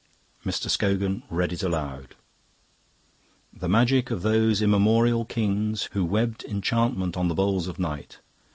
Mr. 0.43 0.67
Scogan 0.67 1.21
read 1.29 1.53
it 1.53 1.61
aloud: 1.61 2.15
"The 3.53 3.69
magic 3.69 4.09
of 4.09 4.23
those 4.23 4.59
immemorial 4.59 5.25
kings, 5.25 5.89
Who 5.91 6.03
webbed 6.05 6.43
enchantment 6.45 7.15
on 7.15 7.27
the 7.27 7.35
bowls 7.35 7.67
of 7.67 7.77
night. 7.77 8.17